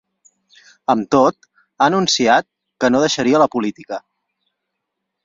[0.93, 1.45] Amb tot,
[1.81, 2.47] ha anunciat
[2.85, 4.01] que no deixaria la política.